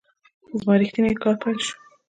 زما 0.59 0.73
ریښتینی 0.81 1.11
کار 1.23 1.35
پیل 1.41 1.57
شو. 1.65 1.73